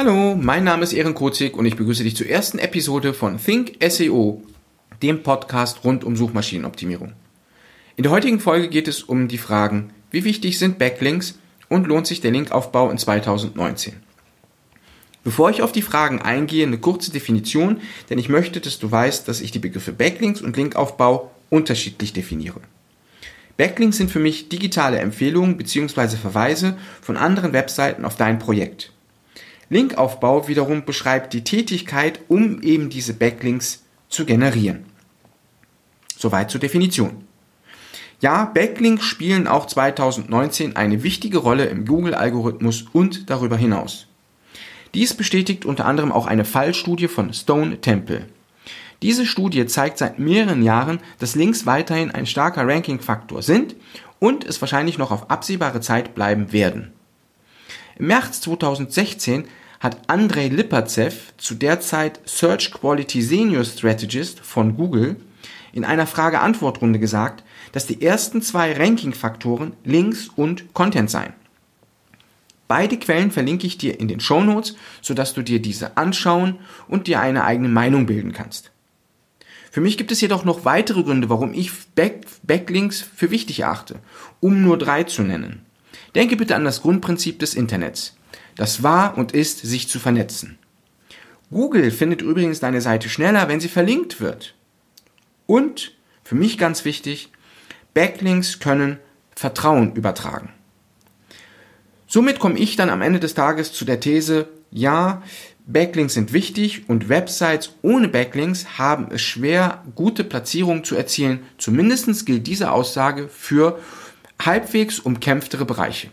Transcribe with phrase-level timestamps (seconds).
[0.00, 3.78] Hallo, mein Name ist Ehren Kozig und ich begrüße dich zur ersten Episode von Think
[3.82, 4.44] SEO,
[5.02, 7.14] dem Podcast rund um Suchmaschinenoptimierung.
[7.96, 12.06] In der heutigen Folge geht es um die Fragen, wie wichtig sind Backlinks und lohnt
[12.06, 13.94] sich der Linkaufbau in 2019?
[15.24, 19.26] Bevor ich auf die Fragen eingehe, eine kurze Definition, denn ich möchte, dass du weißt,
[19.26, 22.60] dass ich die Begriffe Backlinks und Linkaufbau unterschiedlich definiere.
[23.56, 26.16] Backlinks sind für mich digitale Empfehlungen bzw.
[26.16, 28.92] Verweise von anderen Webseiten auf dein Projekt.
[29.70, 34.84] Linkaufbau wiederum beschreibt die Tätigkeit, um eben diese Backlinks zu generieren.
[36.16, 37.24] Soweit zur Definition.
[38.20, 44.06] Ja, Backlinks spielen auch 2019 eine wichtige Rolle im Google-Algorithmus und darüber hinaus.
[44.94, 48.26] Dies bestätigt unter anderem auch eine Fallstudie von Stone Temple.
[49.02, 53.76] Diese Studie zeigt seit mehreren Jahren, dass Links weiterhin ein starker Ranking-Faktor sind
[54.18, 56.92] und es wahrscheinlich noch auf absehbare Zeit bleiben werden.
[57.98, 59.48] Im März 2016
[59.80, 65.16] hat Andrei Lipatzev, zu der Zeit Search Quality Senior Strategist von Google,
[65.72, 71.32] in einer Frage-Antwort-Runde gesagt, dass die ersten zwei Ranking-Faktoren Links und Content seien.
[72.68, 77.08] Beide Quellen verlinke ich dir in den Show Notes, sodass du dir diese anschauen und
[77.08, 78.70] dir eine eigene Meinung bilden kannst.
[79.72, 83.96] Für mich gibt es jedoch noch weitere Gründe, warum ich Back Backlinks für wichtig erachte,
[84.40, 85.66] um nur drei zu nennen.
[86.14, 88.16] Denke bitte an das Grundprinzip des Internets.
[88.56, 90.58] Das war und ist, sich zu vernetzen.
[91.50, 94.54] Google findet übrigens deine Seite schneller, wenn sie verlinkt wird.
[95.46, 97.30] Und, für mich ganz wichtig,
[97.94, 98.98] Backlinks können
[99.34, 100.52] Vertrauen übertragen.
[102.06, 105.22] Somit komme ich dann am Ende des Tages zu der These, ja,
[105.66, 111.40] Backlinks sind wichtig und Websites ohne Backlinks haben es schwer, gute Platzierungen zu erzielen.
[111.58, 113.78] Zumindest gilt diese Aussage für
[114.44, 116.10] halbwegs umkämpftere Bereiche.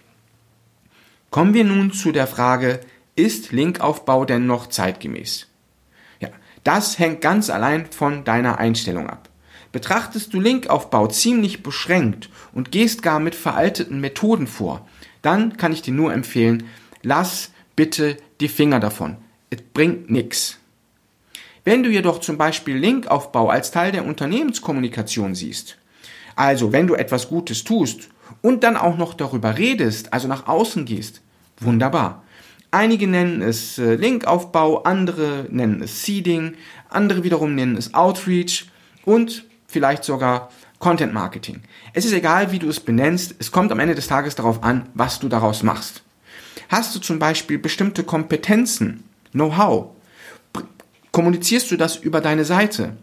[1.30, 2.80] Kommen wir nun zu der Frage,
[3.16, 5.48] ist Linkaufbau denn noch zeitgemäß?
[6.20, 6.30] Ja,
[6.64, 9.30] das hängt ganz allein von deiner Einstellung ab.
[9.72, 14.88] Betrachtest du Linkaufbau ziemlich beschränkt und gehst gar mit veralteten Methoden vor,
[15.22, 16.64] dann kann ich dir nur empfehlen,
[17.04, 19.18] lass bitte die Finger davon.
[19.50, 20.60] Es bringt nichts.
[21.66, 25.78] Wenn du jedoch zum Beispiel Linkaufbau als Teil der Unternehmenskommunikation siehst,
[26.36, 28.10] also wenn du etwas Gutes tust
[28.42, 31.22] und dann auch noch darüber redest, also nach außen gehst,
[31.60, 32.24] wunderbar.
[32.72, 36.56] Einige nennen es äh, Linkaufbau, andere nennen es Seeding,
[36.90, 38.70] andere wiederum nennen es Outreach
[39.06, 40.50] und vielleicht sogar
[40.80, 41.62] Content Marketing.
[41.94, 44.90] Es ist egal, wie du es benennst, es kommt am Ende des Tages darauf an,
[44.94, 46.04] was du daraus machst.
[46.70, 49.92] Hast du zum Beispiel bestimmte Kompetenzen, Know-how,
[51.12, 52.98] kommunizierst du das über deine Seite?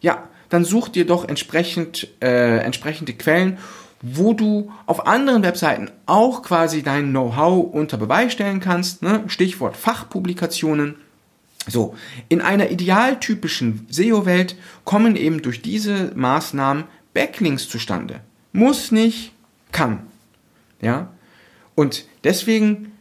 [0.00, 3.58] Ja, dann such dir doch entsprechend, äh, entsprechende Quellen,
[4.02, 9.02] wo du auf anderen Webseiten auch quasi dein Know-how unter Beweis stellen kannst.
[9.02, 9.24] Ne?
[9.26, 10.96] Stichwort Fachpublikationen
[11.68, 11.94] so,
[12.28, 18.20] in einer idealtypischen SEO-Welt kommen eben durch diese Maßnahmen Backlinks zustande.
[18.52, 19.32] Muss nicht,
[19.70, 20.06] kann.
[20.80, 21.12] Ja?
[21.74, 22.92] Und deswegen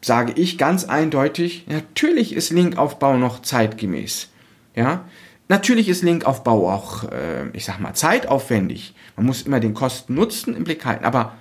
[0.00, 4.28] sage ich ganz eindeutig, natürlich ist Linkaufbau noch zeitgemäß.
[4.74, 5.04] Ja?
[5.48, 8.94] Natürlich ist Linkaufbau auch, äh, ich sag mal, zeitaufwendig.
[9.16, 11.34] Man muss immer den Kosten-Nutzen im Blick halten, aber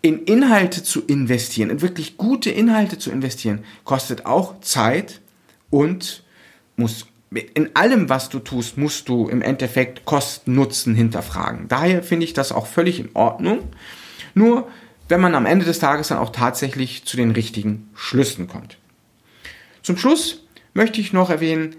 [0.00, 5.20] in Inhalte zu investieren, in wirklich gute Inhalte zu investieren, kostet auch Zeit,
[5.70, 6.22] und
[6.76, 11.68] muss in allem, was du tust, musst du im Endeffekt Kosten Nutzen hinterfragen.
[11.68, 13.68] Daher finde ich das auch völlig in Ordnung.
[14.34, 14.66] Nur
[15.08, 18.78] wenn man am Ende des Tages dann auch tatsächlich zu den richtigen Schlüssen kommt.
[19.82, 21.76] Zum Schluss möchte ich noch erwähnen,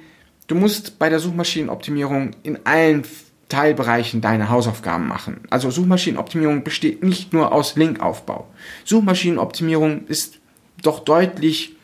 [0.50, 3.04] du musst bei der Suchmaschinenoptimierung in allen
[3.48, 5.42] Teilbereichen deine Hausaufgaben machen.
[5.50, 8.48] Also Suchmaschinenoptimierung besteht nicht nur aus Linkaufbau.
[8.84, 10.40] Suchmaschinenoptimierung ist
[10.84, 11.76] doch deutlich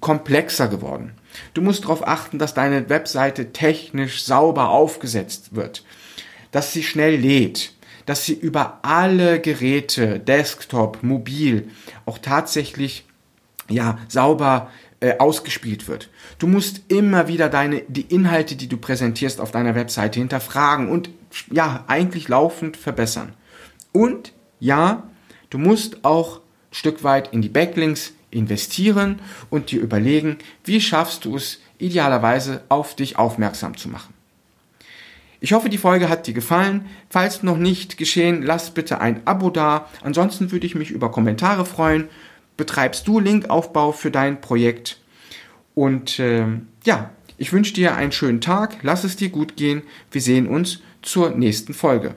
[0.00, 1.12] komplexer geworden.
[1.54, 5.84] Du musst darauf achten, dass deine Webseite technisch sauber aufgesetzt wird,
[6.50, 7.72] dass sie schnell lädt,
[8.06, 11.68] dass sie über alle Geräte, Desktop, mobil,
[12.04, 13.04] auch tatsächlich
[13.68, 14.70] ja sauber
[15.02, 16.08] äh, ausgespielt wird.
[16.38, 21.10] Du musst immer wieder deine die Inhalte, die du präsentierst auf deiner Webseite hinterfragen und
[21.50, 23.32] ja eigentlich laufend verbessern.
[23.90, 25.02] Und ja,
[25.50, 31.24] du musst auch ein Stück weit in die Backlinks investieren und dir überlegen, wie schaffst
[31.24, 34.14] du es idealerweise auf dich aufmerksam zu machen.
[35.40, 36.86] Ich hoffe, die Folge hat dir gefallen.
[37.10, 39.88] Falls noch nicht geschehen, lass bitte ein Abo da.
[40.04, 42.08] Ansonsten würde ich mich über Kommentare freuen.
[42.62, 45.00] Betreibst du Linkaufbau für dein Projekt?
[45.74, 46.46] Und äh,
[46.84, 48.76] ja, ich wünsche dir einen schönen Tag.
[48.82, 49.82] Lass es dir gut gehen.
[50.12, 52.14] Wir sehen uns zur nächsten Folge.